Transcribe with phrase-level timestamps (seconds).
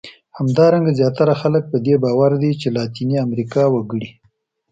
[0.37, 4.09] همدارنګه زیاتره خلک په دې باور دي چې لاتیني امریکا وګړي.